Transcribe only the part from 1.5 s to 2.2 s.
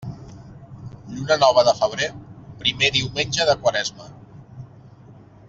de febrer,